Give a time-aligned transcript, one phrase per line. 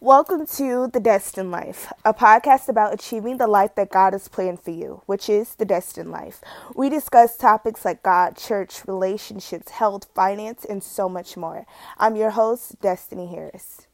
[0.00, 4.60] Welcome to The Destined Life, a podcast about achieving the life that God has planned
[4.60, 6.40] for you, which is the destined life.
[6.76, 11.66] We discuss topics like God, church, relationships, health, finance, and so much more.
[11.98, 13.87] I'm your host, Destiny Harris.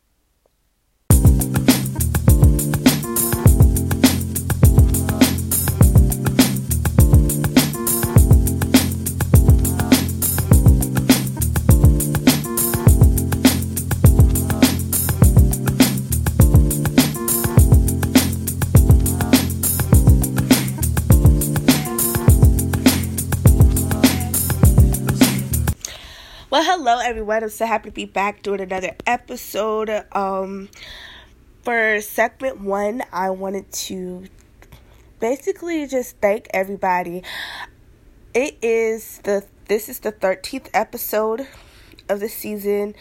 [26.54, 27.42] Well, hello everyone.
[27.42, 29.90] I'm so happy to be back doing another episode.
[30.12, 30.68] Um,
[31.64, 34.26] for segment one, I wanted to
[35.18, 37.24] basically just thank everybody.
[38.34, 41.48] It is the this is the 13th episode
[42.08, 42.94] of the season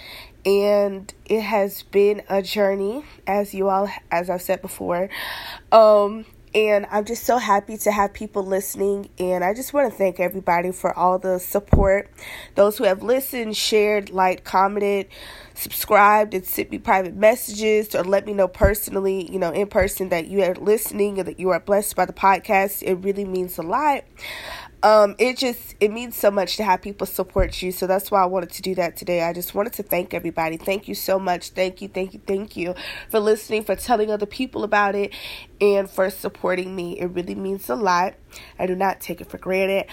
[0.43, 5.09] and it has been a journey as you all as I've said before.
[5.71, 9.09] Um and I'm just so happy to have people listening.
[9.17, 12.09] And I just want to thank everybody for all the support.
[12.55, 15.07] Those who have listened, shared, liked, commented,
[15.55, 20.09] subscribed, and sent me private messages or let me know personally, you know, in person
[20.09, 22.83] that you are listening and that you are blessed by the podcast.
[22.83, 24.03] It really means a lot
[24.83, 27.71] um, it just it means so much to have people support you.
[27.71, 29.23] So that's why I wanted to do that today.
[29.23, 30.57] I just wanted to thank everybody.
[30.57, 31.51] Thank you so much.
[31.51, 32.75] Thank you, thank you, thank you
[33.09, 35.13] for listening, for telling other people about it,
[35.61, 36.99] and for supporting me.
[36.99, 38.15] It really means a lot.
[38.59, 39.85] I do not take it for granted.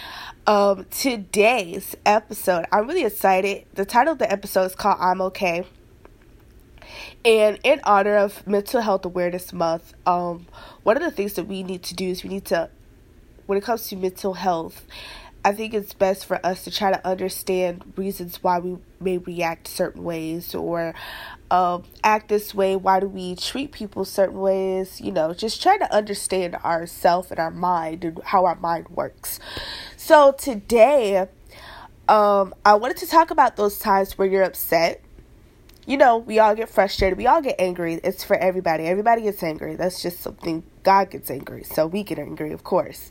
[0.47, 3.66] Um, today's episode, I'm really excited.
[3.75, 5.64] The title of the episode is called I'm Okay.
[7.25, 10.47] And in honor of Mental Health Awareness Month, um,
[10.82, 12.70] one of the things that we need to do is we need to
[13.51, 14.87] when it comes to mental health,
[15.45, 19.67] I think it's best for us to try to understand reasons why we may react
[19.67, 20.95] certain ways or
[21.51, 22.77] um, act this way.
[22.77, 25.01] Why do we treat people certain ways?
[25.01, 29.41] You know, just try to understand ourself and our mind and how our mind works.
[29.97, 31.27] So today,
[32.09, 35.03] um, I wanted to talk about those times where you're upset.
[35.91, 37.19] You know, we all get frustrated.
[37.19, 37.95] We all get angry.
[38.05, 38.87] It's for everybody.
[38.87, 39.75] Everybody gets angry.
[39.75, 43.11] That's just something God gets angry, so we get angry, of course.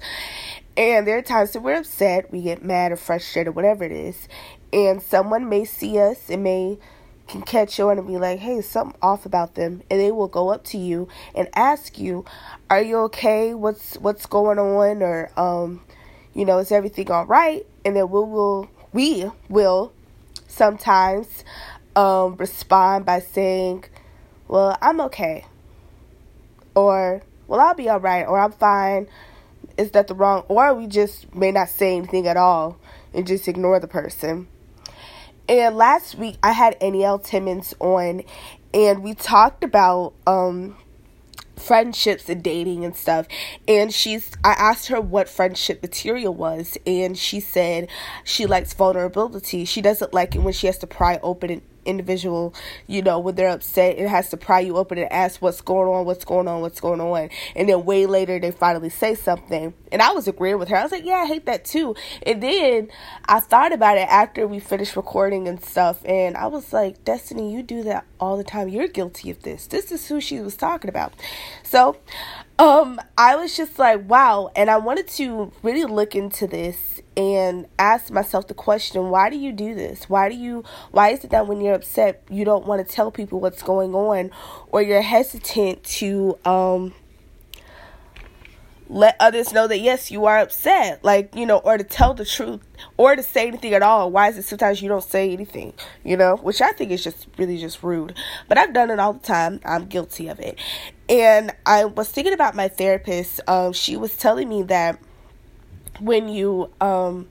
[0.77, 4.29] And there are times that we're upset, we get mad or frustrated, whatever it is,
[4.71, 6.79] and someone may see us and may
[7.27, 10.47] can catch on and be like, "Hey, something off about them," and they will go
[10.47, 12.23] up to you and ask you,
[12.69, 13.53] "Are you okay?
[13.53, 15.81] What's what's going on?" Or, um,
[16.33, 17.65] you know, is everything all right?
[17.83, 19.91] And then we will we will
[20.47, 21.43] sometimes
[21.95, 23.85] um, respond by saying,
[24.47, 25.45] "Well, I'm okay,"
[26.75, 29.07] or well, I'll be all right, or I'm fine.
[29.77, 30.43] Is that the wrong?
[30.47, 32.77] Or we just may not say anything at all
[33.13, 34.47] and just ignore the person.
[35.47, 38.21] And last week I had Anielle Timmons on,
[38.71, 40.77] and we talked about um,
[41.55, 43.27] friendships and dating and stuff.
[43.67, 47.89] And she's, I asked her what friendship material was, and she said
[48.23, 49.65] she likes vulnerability.
[49.65, 52.53] She doesn't like it when she has to pry open individual,
[52.87, 55.89] you know, when they're upset, it has to pry you open and ask what's going
[55.89, 57.29] on, what's going on, what's going on.
[57.55, 59.73] And then way later, they finally say something.
[59.91, 60.77] And I was agreeing with her.
[60.77, 61.95] I was like, yeah, I hate that too.
[62.23, 62.89] And then
[63.25, 66.05] I thought about it after we finished recording and stuff.
[66.05, 68.69] And I was like, Destiny, you do that all the time.
[68.69, 69.67] You're guilty of this.
[69.67, 71.13] This is who she was talking about.
[71.63, 71.97] So,
[72.59, 74.51] um, I was just like, wow.
[74.55, 79.37] And I wanted to really look into this and ask myself the question why do
[79.37, 82.65] you do this why do you why is it that when you're upset you don't
[82.65, 84.31] want to tell people what's going on
[84.71, 86.93] or you're hesitant to um
[88.89, 92.25] let others know that yes you are upset like you know or to tell the
[92.25, 92.61] truth
[92.97, 94.09] or to say anything at all.
[94.09, 95.73] Why is it sometimes you don't say anything
[96.03, 96.35] you know?
[96.37, 98.15] Which i think is just really just rude.
[98.47, 99.59] But i've done it all the time.
[99.63, 100.57] I'm guilty of it.
[101.07, 103.41] And i was thinking about my therapist.
[103.47, 104.99] Um she was telling me that
[105.99, 107.27] when you um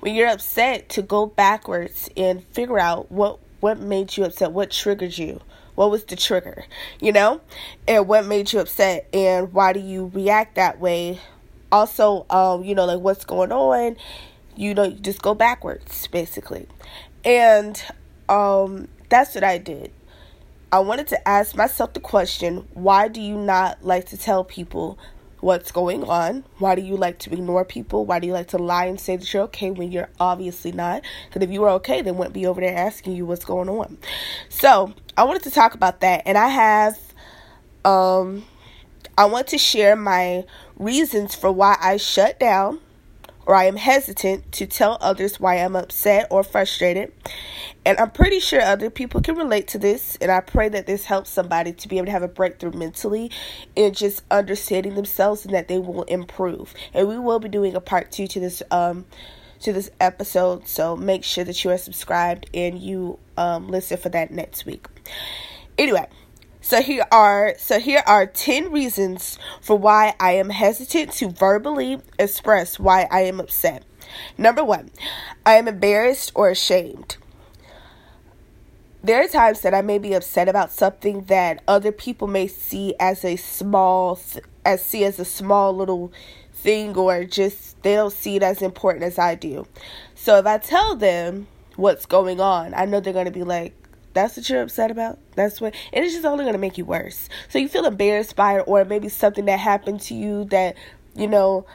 [0.00, 4.70] when you're upset to go backwards and figure out what what made you upset, what
[4.70, 5.40] triggered you.
[5.74, 6.64] What was the trigger,
[7.00, 7.40] you know?
[7.86, 11.20] And what made you upset and why do you react that way?
[11.72, 13.96] Also, um, you know, like what's going on?
[14.56, 16.66] You know, you just go backwards basically.
[17.24, 17.82] And
[18.28, 19.92] um that's what I did.
[20.72, 24.98] I wanted to ask myself the question, why do you not like to tell people
[25.40, 26.44] what's going on.
[26.58, 28.04] Why do you like to ignore people?
[28.04, 31.02] Why do you like to lie and say that you're okay when you're obviously not?
[31.28, 33.98] Because if you were okay, they wouldn't be over there asking you what's going on.
[34.48, 36.98] So I wanted to talk about that, and I have,
[37.84, 38.42] um,
[39.18, 40.46] I want to share my
[40.78, 42.80] reasons for why I shut down,
[43.44, 47.12] or I am hesitant to tell others why I'm upset or frustrated.
[47.84, 50.16] And I'm pretty sure other people can relate to this.
[50.22, 53.30] And I pray that this helps somebody to be able to have a breakthrough mentally
[53.76, 56.72] and just understanding themselves and that they will improve.
[56.94, 59.04] And we will be doing a part two to this um
[59.60, 60.66] to this episode.
[60.66, 64.86] So make sure that you are subscribed and you um listen for that next week.
[65.78, 66.06] Anyway,
[66.60, 72.00] so here are so here are 10 reasons for why I am hesitant to verbally
[72.18, 73.84] express why I am upset.
[74.36, 74.90] Number 1,
[75.46, 77.16] I am embarrassed or ashamed.
[79.02, 82.94] There are times that I may be upset about something that other people may see
[83.00, 84.20] as a small
[84.64, 86.12] as see as a small little
[86.52, 89.66] thing or just they don't see it as important as I do.
[90.14, 91.46] So if I tell them
[91.76, 93.74] what's going on, I know they're going to be like
[94.12, 95.18] that's what you're upset about.
[95.36, 97.28] That's what, and it's just only going to make you worse.
[97.48, 100.76] So you feel embarrassed by it, or maybe something that happened to you that,
[101.14, 101.66] you know,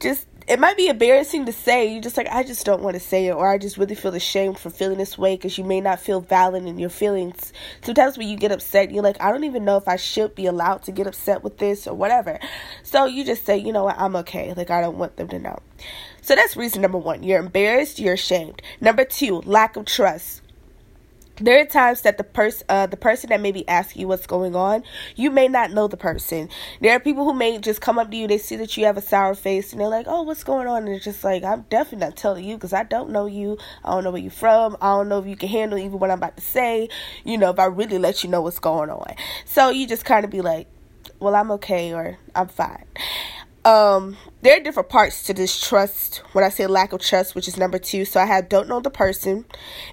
[0.00, 1.92] just, it might be embarrassing to say.
[1.92, 4.14] You just like, I just don't want to say it, or I just really feel
[4.14, 7.52] ashamed for feeling this way because you may not feel valid in your feelings.
[7.82, 10.46] Sometimes when you get upset, you're like, I don't even know if I should be
[10.46, 12.38] allowed to get upset with this or whatever.
[12.82, 14.54] So you just say, you know what, I'm okay.
[14.54, 15.58] Like, I don't want them to know.
[16.22, 17.22] So that's reason number one.
[17.22, 18.62] You're embarrassed, you're ashamed.
[18.80, 20.42] Number two, lack of trust
[21.40, 24.26] there are times that the person uh, the person that may be asking you what's
[24.26, 24.82] going on
[25.16, 26.48] you may not know the person.
[26.80, 28.96] There are people who may just come up to you they see that you have
[28.96, 30.86] a sour face and they're like oh what's going on?
[30.86, 33.58] And it's just like i'm definitely not telling you because i don't know you.
[33.84, 34.76] I don't know where you're from.
[34.80, 36.88] I don't know if you can handle even what i'm about to say
[37.24, 39.14] you know if i really let you know what's going on.
[39.44, 40.66] So you just kind of be like
[41.20, 42.84] well i'm okay or i'm fine
[43.68, 46.22] um there are different parts to this trust.
[46.32, 48.80] When i say lack of trust which is number two so i have don't know
[48.80, 49.44] the person.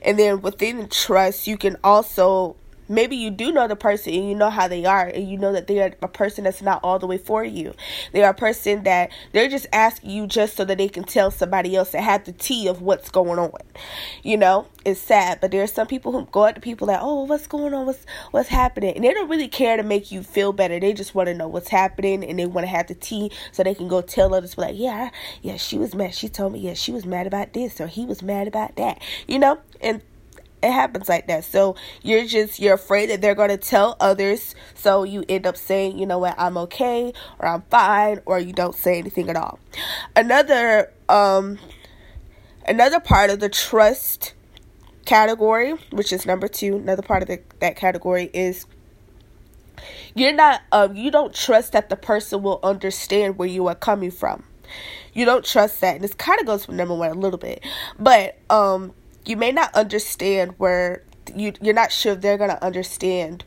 [0.02, 2.56] And then within trust you can also
[2.88, 5.52] maybe you do know the person and you know how they are and you know
[5.54, 7.74] that they are a person that's not all the way for you.
[8.12, 11.32] They are a person that they're just asking you just so that they can tell
[11.32, 13.52] somebody else that have the tea of what's going on
[14.24, 14.68] you know?
[14.84, 17.48] It's sad but there are some people who go up to people like oh what's
[17.48, 17.86] going on?
[17.86, 18.96] What's what's happening?
[18.96, 20.80] And they don't really care to make you feel better.
[20.80, 23.64] They just want to know what's happening and they want to have the tea so
[23.64, 25.10] they can go tell others like yeah
[25.42, 26.14] yeah she was mad.
[26.14, 29.02] She told me yeah she was mad about this or he was mad about that
[29.28, 29.60] you know?
[29.82, 30.02] And
[30.66, 31.44] it happens like that.
[31.46, 34.56] So you're just you're afraid that they're to tell others.
[34.74, 38.54] So you end up saying, you know what, I'm okay or I'm fine or you
[38.54, 39.60] don't say anything at all.
[40.16, 41.60] Another um
[42.68, 44.34] another part of the trust
[45.06, 48.66] category, which is number 2, another part of the, that category is
[50.16, 54.12] you're not um you don't trust that the person will understand where you are coming
[54.12, 54.44] from.
[55.14, 55.96] You don't trust that.
[55.96, 57.64] And this kind of goes with number 1 a little bit.
[58.00, 58.94] But um
[59.26, 61.04] you may not understand where
[61.36, 63.44] you you're not sure if they're gonna understand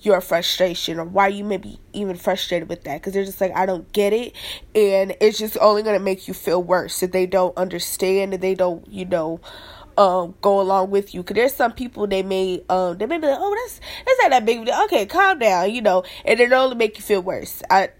[0.00, 3.54] your frustration or why you may be even frustrated with that because they're just like
[3.54, 4.32] I don't get it
[4.74, 8.54] and it's just only gonna make you feel worse if they don't understand and they
[8.54, 9.40] don't you know
[9.98, 11.24] um, go along with you.
[11.24, 14.30] Cause there's some people they may um they may be like, oh that's that's not
[14.30, 14.68] that big.
[14.84, 17.62] Okay, calm down, you know, and it only make you feel worse.
[17.68, 17.90] I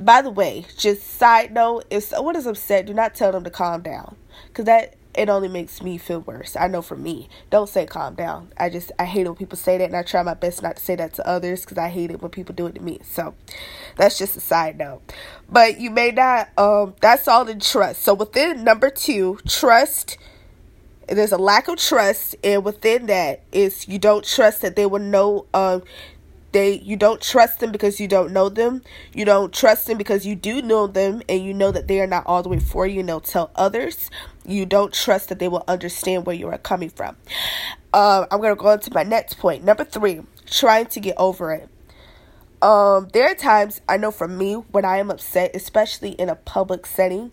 [0.00, 3.50] by the way, just side note, if someone is upset, do not tell them to
[3.50, 4.16] calm down,
[4.54, 6.54] cause that it only makes me feel worse.
[6.54, 7.28] I know for me.
[7.50, 8.52] Don't say calm down.
[8.56, 10.82] I just I hate when people say that, and I try my best not to
[10.82, 13.00] say that to others because I hate it when people do it to me.
[13.02, 13.34] So
[13.96, 15.02] that's just a side note.
[15.50, 16.50] But you may not.
[16.56, 18.02] Um, that's all in trust.
[18.02, 20.16] So within number two, trust.
[21.08, 25.00] There's a lack of trust, and within that is you don't trust that they will
[25.00, 25.46] know.
[25.52, 25.82] Um,
[26.52, 28.82] they you don't trust them because you don't know them.
[29.12, 32.06] You don't trust them because you do know them and you know that they are
[32.06, 34.10] not all the way for you and they'll tell others.
[34.46, 37.16] You don't trust that they will understand where you are coming from.
[37.92, 39.64] Uh, i'm going to go on to my next point.
[39.64, 41.68] Number three trying to get over it.
[42.60, 46.34] Um, there are times I know for me when I am upset, especially in a
[46.34, 47.30] public setting,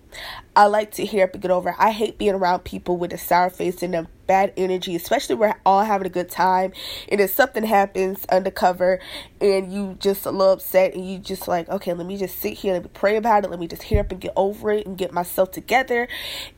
[0.56, 1.76] I like to hear up and get over.
[1.80, 5.56] I hate being around people with a sour face and a bad energy, especially we're
[5.66, 6.74] all having a good time.
[7.10, 9.00] And if something happens undercover
[9.40, 12.54] and you just a little upset and you just like, okay, let me just sit
[12.54, 14.86] here, let me pray about it, let me just hear up and get over it
[14.86, 16.08] and get myself together.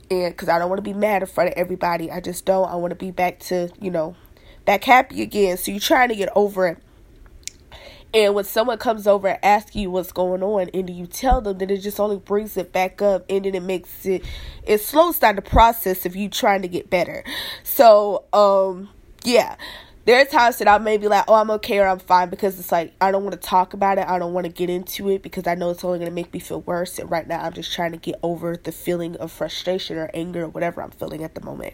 [0.10, 2.70] And because I don't want to be mad in front of everybody, I just don't.
[2.70, 4.16] I want to be back to, you know,
[4.66, 5.58] back happy again.
[5.58, 6.78] So you're trying to get over it
[8.14, 11.58] and when someone comes over and asks you what's going on, and you tell them,
[11.58, 14.24] then it just only brings it back up, and then it makes it
[14.64, 17.24] it slows down the process of you trying to get better.
[17.64, 18.90] So, um,
[19.24, 19.56] yeah.
[20.06, 22.58] There are times that I may be like, oh, I'm okay or I'm fine because
[22.58, 24.08] it's like I don't want to talk about it.
[24.08, 26.34] I don't want to get into it because I know it's only going to make
[26.34, 26.98] me feel worse.
[26.98, 30.44] And right now, I'm just trying to get over the feeling of frustration or anger
[30.44, 31.74] or whatever I'm feeling at the moment.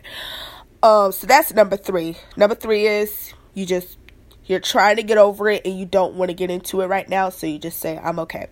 [0.82, 2.18] Um, so that's number three.
[2.36, 3.98] Number three is you just
[4.46, 7.08] you're trying to get over it and you don't want to get into it right
[7.08, 8.48] now, so you just say, I'm okay.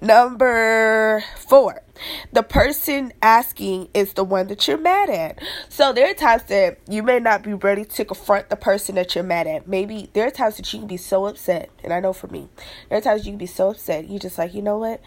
[0.00, 1.82] Number four,
[2.30, 5.38] the person asking is the one that you're mad at.
[5.70, 9.14] So there are times that you may not be ready to confront the person that
[9.14, 9.66] you're mad at.
[9.66, 12.48] Maybe there are times that you can be so upset, and I know for me,
[12.90, 15.00] there are times you can be so upset, you just like, you know what?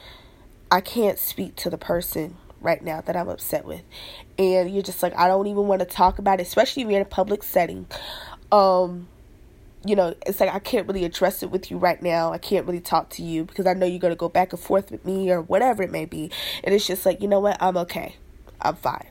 [0.72, 3.82] I can't speak to the person right now that I'm upset with.
[4.38, 7.00] And you're just like, I don't even want to talk about it, especially if you're
[7.00, 7.88] in a public setting.
[8.52, 9.08] Um,
[9.86, 12.34] you know, it's like I can't really address it with you right now.
[12.34, 14.62] I can't really talk to you because I know you're going to go back and
[14.62, 16.32] forth with me or whatever it may be.
[16.64, 17.58] And it's just like, you know what?
[17.62, 18.16] I'm okay.
[18.62, 19.08] I'm fine.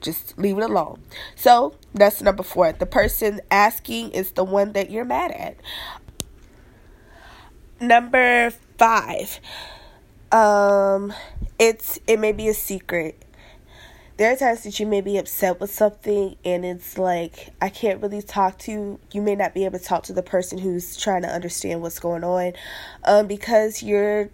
[0.00, 1.02] Just leave it alone.
[1.34, 2.72] So that's number four.
[2.72, 5.56] The person asking is the one that you're mad at.
[7.80, 9.40] Number five.
[10.32, 11.12] Um,
[11.58, 13.24] it's it may be a secret
[14.20, 18.02] there are times that you may be upset with something and it's like I can't
[18.02, 19.00] really talk to you.
[19.12, 21.98] You may not be able to talk to the person who's trying to understand what's
[21.98, 22.52] going on
[23.04, 24.28] um because you're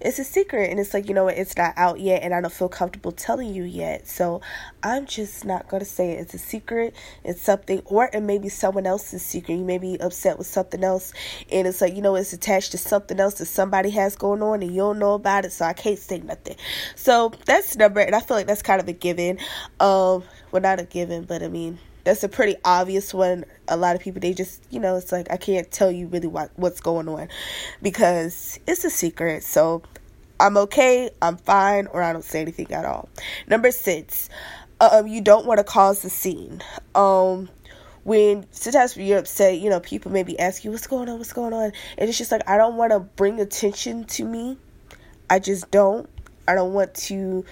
[0.00, 2.40] it's a secret and it's like you know what it's not out yet and i
[2.40, 4.06] don't feel comfortable telling you yet.
[4.06, 4.40] So
[4.82, 6.20] i'm just not going to say it.
[6.20, 9.54] It's a secret it's something or it may be someone else's secret.
[9.54, 11.12] You may be upset with something else
[11.50, 14.62] and it's like you know it's attached to something else that somebody has going on
[14.62, 16.56] and you don't know about it so i can't say nothing.
[16.94, 19.38] So that's number and i feel like that's kind of a given.
[19.80, 21.78] Um well not a given but i mean
[22.08, 23.44] that's a pretty obvious one.
[23.68, 26.26] A lot of people they just you know it's like I can't tell you really
[26.26, 27.28] what what's going on
[27.82, 29.42] because it's a secret.
[29.42, 29.82] So
[30.40, 33.10] I'm okay, I'm fine, or I don't say anything at all.
[33.46, 34.30] Number six,
[34.80, 36.62] um, you don't want to cause a scene.
[36.94, 37.50] Um,
[38.04, 41.52] when sometimes you're upset, you know, people maybe ask you what's going on, what's going
[41.52, 44.56] on, and it's just like I don't want to bring attention to me.
[45.28, 46.08] I just don't.
[46.46, 47.44] I don't want to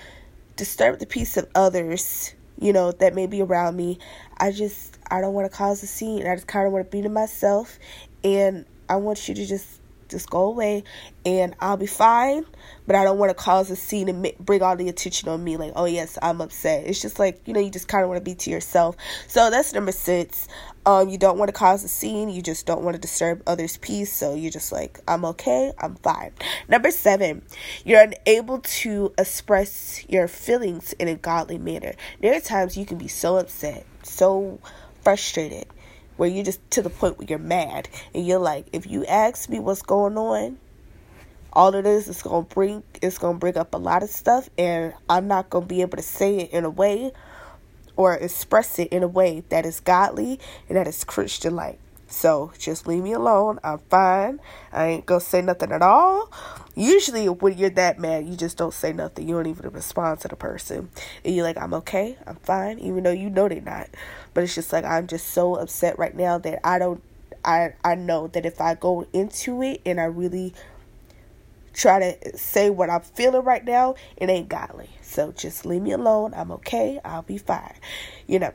[0.57, 3.99] disturb the peace of others you know, that may be around me.
[4.39, 6.27] I just, I don't want to cause a scene.
[6.27, 7.79] I just kind of want to be to myself.
[8.25, 10.85] And I want you to just, just go away
[11.25, 12.45] and I'll be fine.
[12.87, 15.57] But I don't want to cause a scene and bring all the attention on me.
[15.57, 16.87] Like, oh, yes, I'm upset.
[16.87, 18.97] It's just like, you know, you just kind of want to be to yourself.
[19.27, 20.47] So that's number six.
[20.85, 22.29] Um, you don't want to cause a scene.
[22.29, 24.13] You just don't want to disturb others' peace.
[24.13, 25.73] So you're just like, I'm okay.
[25.79, 26.31] I'm fine.
[26.69, 27.43] Number seven,
[27.85, 31.95] you're unable to express your feelings in a godly manner.
[32.21, 34.61] There are times you can be so upset, so
[35.03, 35.67] frustrated,
[36.17, 37.89] where you're just to the point where you're mad.
[38.15, 40.59] And you're like, if you ask me what's going on,
[41.53, 44.93] all it is is gonna bring it's gonna bring up a lot of stuff and
[45.09, 47.13] I'm not gonna be able to say it in a way
[47.97, 51.79] or express it in a way that is godly and that is Christian like.
[52.09, 53.59] So just leave me alone.
[53.65, 54.41] I'm fine.
[54.73, 56.31] I ain't gonna say nothing at all.
[56.75, 59.29] Usually, when you're that mad, you just don't say nothing.
[59.29, 60.91] You don't even respond to the person.
[61.25, 62.17] And you're like, I'm okay.
[62.27, 62.79] I'm fine.
[62.79, 63.89] Even though you know they're not.
[64.35, 67.03] But it's just like, I'm just so upset right now that I don't.
[67.45, 70.53] I, I know that if I go into it and I really
[71.73, 74.91] try to say what I'm feeling right now, it ain't godly.
[75.03, 76.35] So just leave me alone.
[76.35, 77.01] I'm okay.
[77.05, 77.75] I'll be fine.
[78.27, 78.53] You know.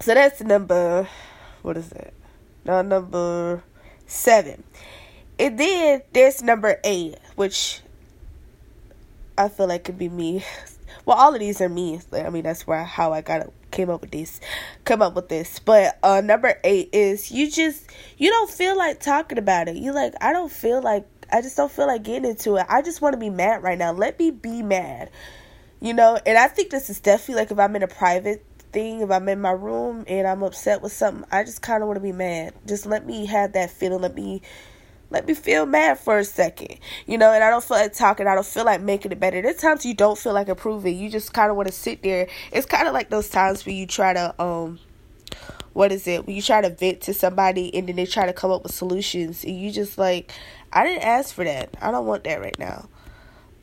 [0.00, 1.08] So that's number,
[1.62, 2.14] what is it?
[2.64, 3.62] No, number
[4.06, 4.62] seven.
[5.38, 7.80] And then there's number eight, which
[9.36, 10.44] I feel like could be me.
[11.04, 12.00] Well, all of these are me.
[12.12, 14.40] I mean, that's where how I got came up with this,
[14.84, 15.58] come up with this.
[15.58, 17.84] But uh, number eight is you just
[18.18, 19.76] you don't feel like talking about it.
[19.76, 22.66] You like I don't feel like I just don't feel like getting into it.
[22.68, 23.92] I just want to be mad right now.
[23.92, 25.10] Let me be mad.
[25.80, 29.00] You know, and I think this is definitely like if I'm in a private thing,
[29.00, 31.96] if I'm in my room and I'm upset with something, I just kind of want
[31.96, 32.54] to be mad.
[32.66, 34.00] Just let me have that feeling.
[34.00, 34.42] Let me
[35.12, 38.26] let me feel mad for a second, you know, and I don't feel like talking.
[38.26, 39.42] I don't feel like making it better.
[39.42, 40.98] There's times you don't feel like improving.
[40.98, 42.28] You just kind of want to sit there.
[42.50, 44.78] It's kind of like those times where you try to, um,
[45.74, 46.26] what is it?
[46.26, 48.72] When you try to vent to somebody and then they try to come up with
[48.72, 50.32] solutions and you just like,
[50.72, 51.76] I didn't ask for that.
[51.82, 52.88] I don't want that right now.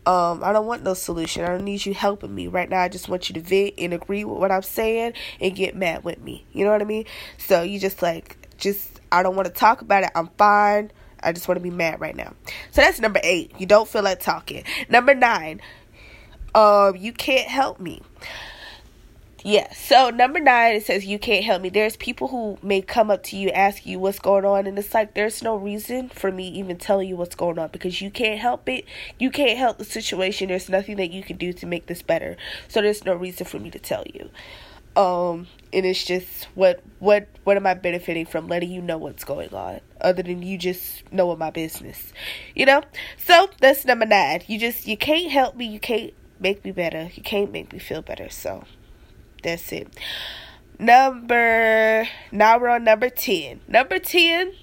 [0.05, 1.43] Um, I don't want no solution.
[1.43, 2.81] I don't need you helping me right now.
[2.81, 6.03] I just want you to vent and agree with what I'm saying and get mad
[6.03, 6.45] with me.
[6.51, 7.05] You know what I mean?
[7.37, 10.11] So you just like, just I don't want to talk about it.
[10.15, 10.91] I'm fine.
[11.21, 12.33] I just want to be mad right now.
[12.71, 13.51] So that's number eight.
[13.57, 14.63] You don't feel like talking.
[14.87, 15.61] Number nine,
[16.55, 18.01] um, you can't help me.
[19.43, 19.71] Yeah.
[19.73, 21.69] So number nine, it says you can't help me.
[21.69, 24.93] There's people who may come up to you, ask you what's going on, and it's
[24.93, 28.39] like there's no reason for me even telling you what's going on because you can't
[28.39, 28.85] help it.
[29.17, 30.49] You can't help the situation.
[30.49, 32.35] There's nothing that you can do to make this better.
[32.67, 34.29] So there's no reason for me to tell you.
[34.95, 39.23] Um, and it's just what what what am I benefiting from letting you know what's
[39.23, 42.11] going on other than you just knowing my business,
[42.55, 42.81] you know?
[43.17, 44.41] So that's number nine.
[44.47, 45.65] You just you can't help me.
[45.65, 47.09] You can't make me better.
[47.13, 48.29] You can't make me feel better.
[48.29, 48.65] So
[49.43, 49.87] that's it.
[50.77, 53.61] Number now we're on number ten.
[53.67, 54.53] Number ten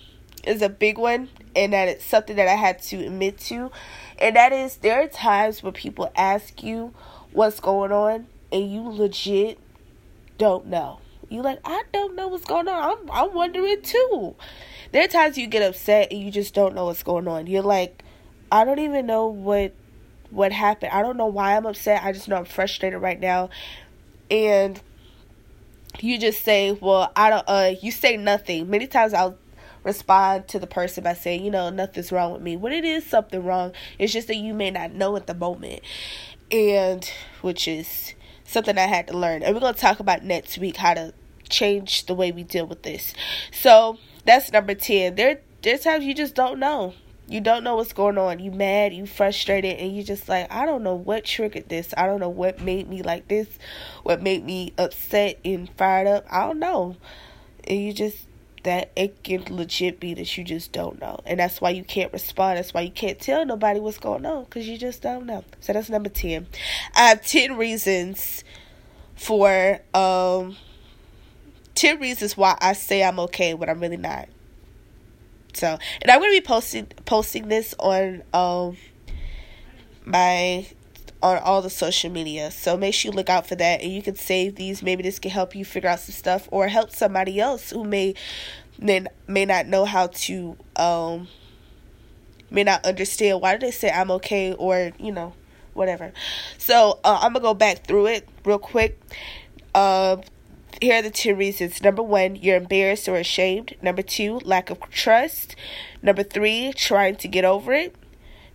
[0.44, 3.70] is a big one, and that it's something that I had to admit to,
[4.18, 6.94] and that is there are times when people ask you
[7.32, 9.58] what's going on, and you legit
[10.38, 11.00] don't know.
[11.28, 12.98] You like I don't know what's going on.
[12.98, 14.36] I'm I'm wondering too.
[14.92, 17.46] There are times you get upset and you just don't know what's going on.
[17.46, 18.02] You're like,
[18.50, 19.74] I don't even know what
[20.30, 20.92] what happened.
[20.92, 22.02] I don't know why I'm upset.
[22.04, 23.50] I just know I'm frustrated right now.
[24.30, 24.80] And
[26.00, 29.38] you just say, "Well, I don't uh you say nothing." Many times I'll
[29.82, 33.06] respond to the person by saying, "You know, nothing's wrong with me." When it is
[33.06, 35.80] something wrong, it's just that you may not know at the moment.
[36.50, 38.14] And which is
[38.44, 39.42] something I had to learn.
[39.42, 41.12] And we're to talk about next week how to
[41.48, 43.14] change the way we deal with this.
[43.52, 45.14] So, that's number 10.
[45.16, 46.94] There there's times you just don't know.
[47.28, 48.38] You don't know what's going on.
[48.38, 51.92] You mad, you frustrated, and you just like, I don't know what triggered this.
[51.96, 53.48] I don't know what made me like this,
[54.04, 56.24] what made me upset and fired up.
[56.30, 56.96] I don't know.
[57.64, 58.26] And you just
[58.66, 61.20] that it can legit be that you just don't know.
[61.24, 62.58] And that's why you can't respond.
[62.58, 65.44] That's why you can't tell nobody what's going on because you just don't know.
[65.60, 66.48] So that's number 10.
[66.96, 68.42] I have 10 reasons
[69.14, 70.56] for, um,
[71.76, 74.28] 10 reasons why I say I'm okay when I'm really not.
[75.56, 78.76] So, and I'm to be posting, posting this on, um,
[80.04, 80.66] my
[81.22, 82.50] on all the social media.
[82.50, 84.82] So make sure you look out for that and you can save these.
[84.82, 88.14] Maybe this can help you figure out some stuff or help somebody else who may
[88.78, 91.28] may, may not know how to um
[92.50, 95.34] may not understand why did they say I'm okay or you know
[95.74, 96.12] whatever.
[96.58, 99.00] So uh, I'm gonna go back through it real quick.
[99.74, 100.18] Uh,
[100.80, 101.82] here are the two reasons.
[101.82, 103.74] Number one, you're embarrassed or ashamed.
[103.80, 105.56] Number two, lack of trust.
[106.02, 107.94] Number three, trying to get over it.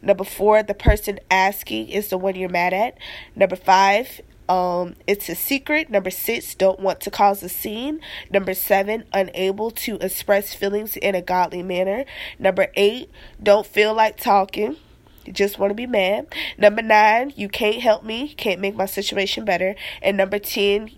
[0.02, 2.98] Number four, the person asking is the one you're mad at.
[3.36, 5.90] Number five, um, it's a secret.
[5.90, 8.02] Number six, don't want to cause a scene.
[8.30, 12.06] Number seven, unable to express feelings in a godly manner.
[12.40, 13.10] Number eight,
[13.42, 14.76] don't feel like talking.
[15.26, 16.34] You just want to be mad.
[16.58, 19.76] Number nine, you can't help me, can't make my situation better.
[20.02, 20.90] And number 10,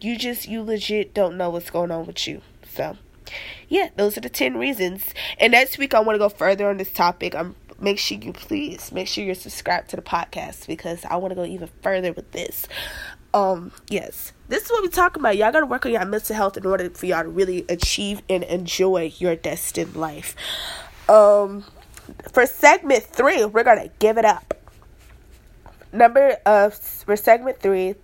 [0.00, 2.42] you just, you legit don't know what's going on with you.
[2.72, 2.96] So,
[3.68, 5.14] yeah, those are the 10 reasons.
[5.38, 7.34] And next week, I want to go further on this topic.
[7.34, 11.32] I'm make sure you please make sure you're subscribed to the podcast because I want
[11.32, 12.68] to go even further with this.
[13.32, 15.36] Um, yes, this is what we talk about.
[15.36, 18.42] Y'all gotta work on your mental health in order for y'all to really achieve and
[18.44, 20.34] enjoy your destined life.
[21.08, 21.64] Um,
[22.32, 24.54] for segment three, we're gonna give it up.
[25.92, 27.94] Number of for segment three,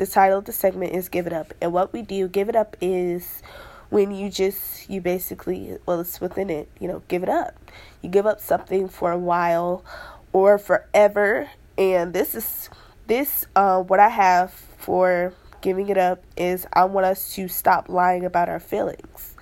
[0.00, 2.56] the title of the segment is "Give It Up," and what we do, give it
[2.56, 3.42] up, is
[3.90, 7.54] when you just you basically well it's within it you know give it up.
[8.00, 9.84] You give up something for a while
[10.32, 11.50] or forever.
[11.76, 12.70] And this is
[13.08, 17.90] this uh, what i have for giving it up is i want us to stop
[17.90, 19.34] lying about our feelings.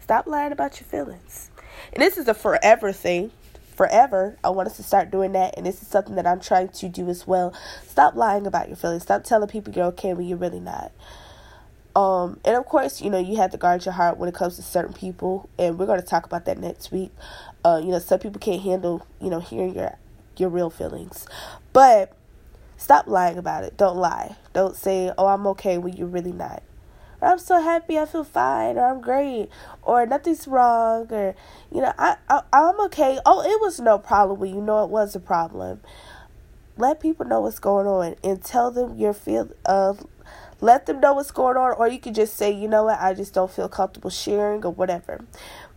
[0.00, 1.50] Stop lying about your feelings.
[1.92, 3.30] And this is a forever thing
[3.76, 4.38] forever.
[4.42, 6.88] I want us to start doing that, and this is something that I'm trying to
[6.88, 7.54] do as well.
[7.86, 9.02] Stop lying about your feelings.
[9.02, 10.92] Stop telling people you're okay when you're really not.
[11.94, 14.56] Um, and of course, you know, you have to guard your heart when it comes
[14.56, 17.10] to certain people, and we're going to talk about that next week.
[17.64, 19.96] Uh, you know, some people can't handle, you know, hearing your
[20.36, 21.26] your real feelings,
[21.72, 22.12] but
[22.76, 23.76] stop lying about it.
[23.78, 24.36] Don't lie.
[24.52, 26.62] Don't say, "Oh, I'm okay," when you're really not.
[27.26, 29.48] I'm so happy, I feel fine, or I'm great,
[29.82, 31.34] or nothing's wrong, or
[31.72, 33.18] you know, I, I I'm okay.
[33.26, 34.44] Oh, it was no problem.
[34.48, 35.80] You know, it was a problem.
[36.76, 40.00] Let people know what's going on and tell them your feel of.
[40.00, 40.04] Uh,
[40.60, 43.12] let them know what's going on or you can just say you know what i
[43.12, 45.22] just don't feel comfortable sharing or whatever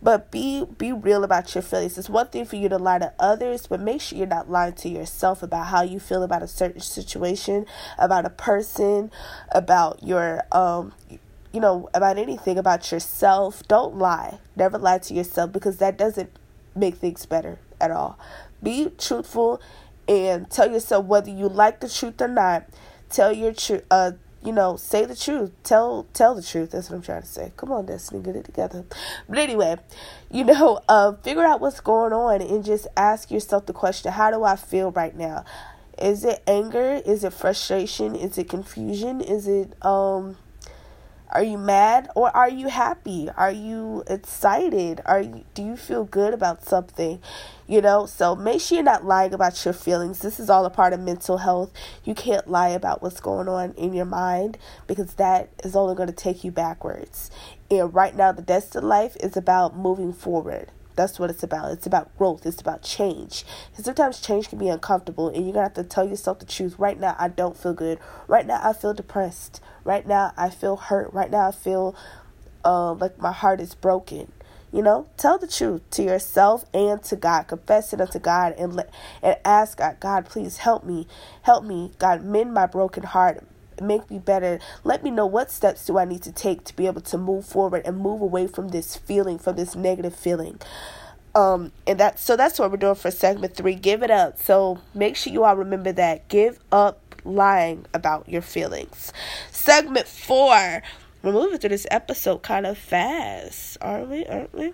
[0.02, 3.12] but be be real about your feelings it's one thing for you to lie to
[3.18, 6.48] others but make sure you're not lying to yourself about how you feel about a
[6.48, 7.66] certain situation
[7.98, 9.10] about a person
[9.52, 10.92] about your um
[11.52, 16.30] you know about anything about yourself don't lie never lie to yourself because that doesn't
[16.74, 18.18] make things better at all
[18.62, 19.60] be truthful
[20.06, 22.66] and tell yourself whether you like the truth or not
[23.08, 25.50] tell your truth uh you know, say the truth.
[25.62, 26.70] Tell tell the truth.
[26.70, 27.52] That's what I'm trying to say.
[27.56, 28.84] Come on, Destiny, get it together.
[29.28, 29.76] But anyway,
[30.30, 34.30] you know, uh, figure out what's going on and just ask yourself the question: How
[34.30, 35.44] do I feel right now?
[35.98, 37.02] Is it anger?
[37.04, 38.16] Is it frustration?
[38.16, 39.20] Is it confusion?
[39.20, 40.36] Is it um?
[41.32, 43.28] Are you mad or are you happy?
[43.36, 45.00] Are you excited?
[45.04, 47.20] Are you do you feel good about something?
[47.68, 50.18] You know, so make sure you're not lying about your feelings.
[50.18, 51.72] This is all a part of mental health.
[52.04, 56.08] You can't lie about what's going on in your mind because that is only going
[56.08, 57.30] to take you backwards.
[57.70, 60.72] And right now the destined life is about moving forward.
[61.00, 61.72] That's what it's about.
[61.72, 62.44] It's about growth.
[62.44, 63.46] It's about change.
[63.74, 66.78] And sometimes change can be uncomfortable, and you're gonna have to tell yourself the truth.
[66.78, 67.98] Right now, I don't feel good.
[68.28, 69.62] Right now, I feel depressed.
[69.82, 71.10] Right now, I feel hurt.
[71.14, 71.96] Right now, I feel
[72.66, 74.30] uh, like my heart is broken.
[74.70, 77.48] You know, tell the truth to yourself and to God.
[77.48, 81.08] Confess it unto God and let and ask God, God, please help me.
[81.42, 81.92] Help me.
[81.98, 83.42] God, mend my broken heart.
[83.80, 84.58] Make me better.
[84.84, 87.46] Let me know what steps do I need to take to be able to move
[87.46, 90.60] forward and move away from this feeling, from this negative feeling.
[91.34, 93.74] Um, and that so that's what we're doing for segment three.
[93.74, 94.38] Give it up.
[94.38, 96.28] So make sure you all remember that.
[96.28, 99.12] Give up lying about your feelings.
[99.50, 100.82] Segment four.
[101.22, 104.24] We're moving through this episode kind of fast, aren't we?
[104.26, 104.72] Aren't we?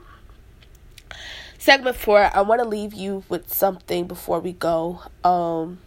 [1.58, 2.30] Segment four.
[2.32, 5.02] I want to leave you with something before we go.
[5.24, 5.80] Um,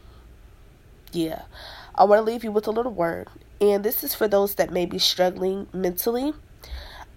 [1.13, 1.43] yeah,
[1.99, 3.27] I want to leave you with a little word,
[3.59, 6.33] and this is for those that may be struggling mentally.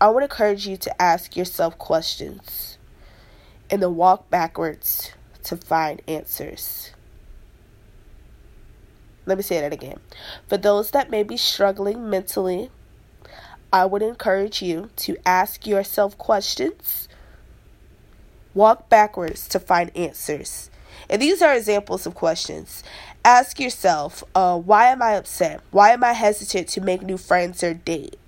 [0.00, 2.78] I would encourage you to ask yourself questions
[3.70, 5.12] and then walk backwards
[5.44, 6.90] to find answers.
[9.24, 10.00] Let me say that again.
[10.48, 12.72] For those that may be struggling mentally,
[13.72, 17.08] I would encourage you to ask yourself questions,
[18.52, 20.70] walk backwards to find answers.
[21.08, 22.82] And these are examples of questions.
[23.24, 25.60] Ask yourself, uh, why am I upset?
[25.70, 28.18] Why am I hesitant to make new friends or date?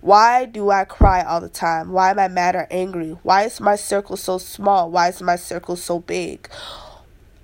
[0.00, 1.92] Why do I cry all the time?
[1.92, 3.18] Why am I mad or angry?
[3.22, 4.90] Why is my circle so small?
[4.90, 6.48] Why is my circle so big?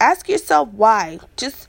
[0.01, 1.19] Ask yourself why.
[1.37, 1.69] Just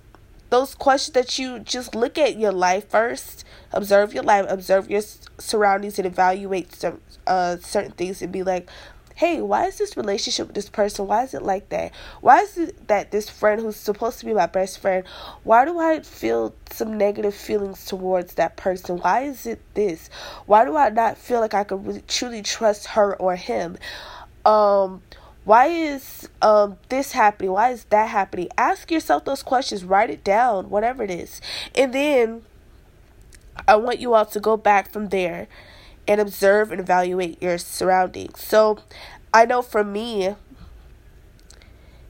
[0.49, 5.01] those questions that you just look at your life first, observe your life, observe your
[5.37, 8.69] surroundings, and evaluate some uh, certain things, and be like,
[9.17, 11.07] hey, why is this relationship with this person?
[11.07, 11.91] Why is it like that?
[12.21, 15.03] Why is it that this friend who's supposed to be my best friend,
[15.43, 18.99] why do I feel some negative feelings towards that person?
[18.99, 20.11] Why is it this?
[20.45, 23.79] Why do I not feel like I could really truly trust her or him?
[24.45, 25.01] Um,
[25.45, 27.51] why is um this happening?
[27.51, 28.49] Why is that happening?
[28.55, 31.41] Ask yourself those questions, write it down, whatever it is.
[31.73, 32.43] And then
[33.67, 35.47] I want you all to go back from there
[36.07, 38.41] and observe and evaluate your surroundings.
[38.43, 38.79] So
[39.33, 40.35] I know for me,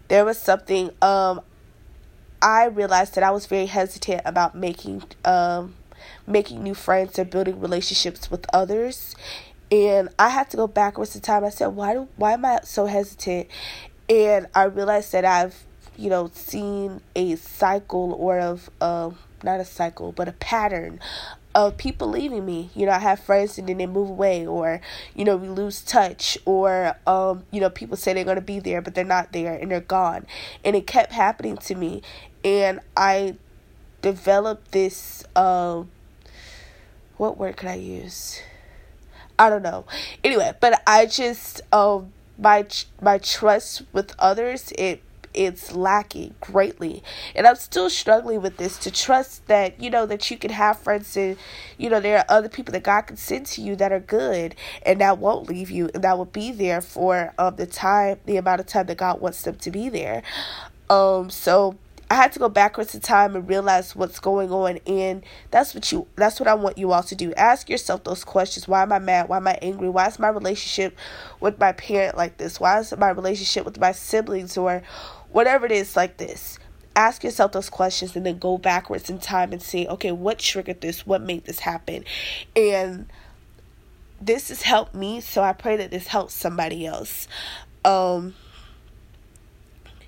[0.07, 1.41] there was something um
[2.41, 5.75] I realized that I was very hesitant about making um
[6.25, 9.15] making new friends or building relationships with others.
[9.71, 11.43] And I had to go backwards in time.
[11.43, 13.47] I said, why do, why am I so hesitant?
[14.07, 15.62] And I realized that I've,
[15.97, 20.99] you know, seen a cycle or of um not a cycle, but a pattern
[21.57, 22.69] of people leaving me.
[22.75, 24.79] You know, I have friends and then they move away, or
[25.15, 28.81] you know, we lose touch, or um, you know, people say they're gonna be there,
[28.81, 30.27] but they're not there and they're gone,
[30.63, 32.03] and it kept happening to me,
[32.45, 33.35] and I
[34.01, 35.23] developed this.
[35.35, 35.89] Um,
[37.17, 38.39] what word could I use?
[39.39, 39.85] I don't know.
[40.23, 42.67] Anyway, but I just um my
[43.01, 45.01] my trust with others it
[45.33, 47.03] it's lacking greatly.
[47.35, 50.79] And I'm still struggling with this to trust that, you know, that you can have
[50.79, 51.37] friends and,
[51.77, 54.55] you know, there are other people that God can send to you that are good
[54.83, 58.37] and that won't leave you and that will be there for um, the time, the
[58.37, 60.23] amount of time that God wants them to be there.
[60.89, 61.77] Um, so
[62.09, 65.91] I had to go backwards in time and realize what's going on and that's what
[65.91, 67.33] you that's what I want you all to do.
[67.33, 68.65] Ask yourself those questions.
[68.65, 69.27] Why am I mad?
[69.27, 69.89] Why am I angry?
[69.89, 70.95] Why is my relationship
[71.41, 72.61] with my parent like this?
[72.61, 74.83] Why is my relationship with my siblings or
[75.31, 76.59] whatever it is like this
[76.97, 80.81] ask yourself those questions and then go backwards in time and say okay what triggered
[80.81, 81.05] this?
[81.05, 82.03] What made this happen?
[82.55, 83.07] And
[84.19, 87.27] this has helped me so i pray that this helps somebody else.
[87.85, 88.33] Um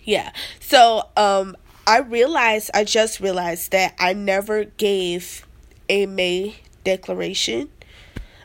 [0.04, 0.32] yeah.
[0.60, 1.56] So um
[1.86, 5.46] i realized i just realized that i never gave
[5.90, 7.70] a may declaration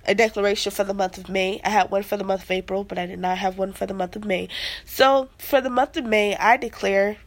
[0.06, 1.60] a declaration for the month of May.
[1.64, 3.86] I had one for the month of April, but I did not have one for
[3.86, 4.48] the month of May.
[4.84, 7.18] So for the month of May, I declare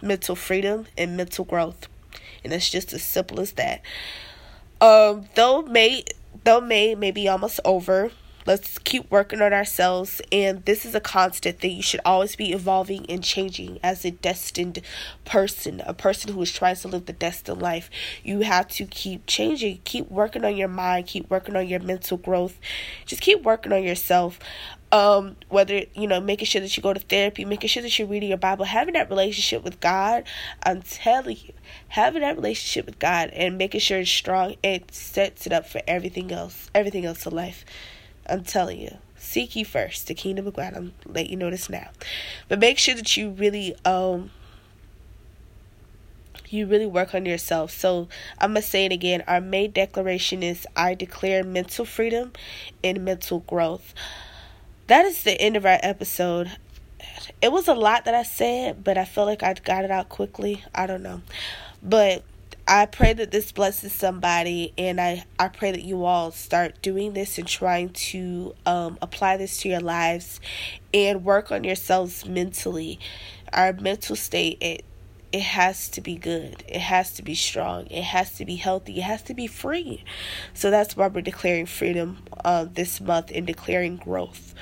[0.00, 1.88] mental freedom and mental growth.
[2.44, 3.82] And it's just as simple as that.
[4.80, 6.04] Um, though May
[6.44, 8.10] though May may be almost over,
[8.44, 10.20] Let's keep working on ourselves.
[10.32, 11.76] And this is a constant thing.
[11.76, 14.80] You should always be evolving and changing as a destined
[15.24, 17.88] person, a person who is trying to live the destined life.
[18.24, 22.16] You have to keep changing, keep working on your mind, keep working on your mental
[22.16, 22.58] growth.
[23.06, 24.38] Just keep working on yourself.
[24.90, 28.08] Um, whether you know, making sure that you go to therapy, making sure that you're
[28.08, 30.24] reading your Bible, having that relationship with God.
[30.64, 31.54] I'm telling you,
[31.88, 35.80] having that relationship with God and making sure it's strong, it sets it up for
[35.86, 37.64] everything else, everything else in life.
[38.28, 38.98] I'm telling you.
[39.16, 40.74] Seek ye first the kingdom of God.
[40.74, 41.90] I'm let you know this now.
[42.48, 44.30] But make sure that you really um
[46.48, 47.70] you really work on yourself.
[47.70, 48.08] So
[48.38, 49.22] I'm gonna say it again.
[49.26, 52.32] Our May declaration is I declare mental freedom
[52.82, 53.94] and mental growth.
[54.88, 56.52] That is the end of our episode.
[57.40, 60.08] It was a lot that I said, but I feel like I got it out
[60.08, 60.62] quickly.
[60.74, 61.22] I don't know.
[61.82, 62.22] But
[62.74, 67.12] I pray that this blesses somebody, and I, I pray that you all start doing
[67.12, 70.40] this and trying to um, apply this to your lives
[70.94, 72.98] and work on yourselves mentally.
[73.52, 74.86] Our mental state, it,
[75.32, 76.64] it has to be good.
[76.66, 77.88] It has to be strong.
[77.88, 79.00] It has to be healthy.
[79.00, 80.02] It has to be free.
[80.54, 84.54] So that's why we're declaring freedom uh, this month and declaring growth.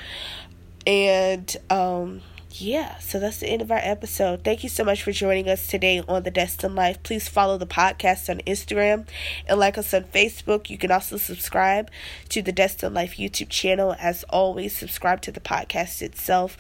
[0.85, 4.43] And um, yeah, so that's the end of our episode.
[4.43, 7.03] Thank you so much for joining us today on The Destined Life.
[7.03, 9.07] Please follow the podcast on Instagram
[9.47, 10.69] and like us on Facebook.
[10.69, 11.91] You can also subscribe
[12.31, 13.95] to the Destined Life YouTube channel.
[13.99, 16.57] As always, subscribe to the podcast itself.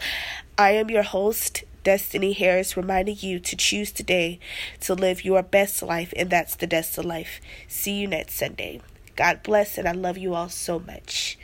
[0.56, 4.38] I am your host, Destiny Harris, reminding you to choose today
[4.80, 7.40] to live your best life, and that's the Destined Life.
[7.66, 8.80] See you next Sunday.
[9.16, 11.36] God bless, and I love you all so much.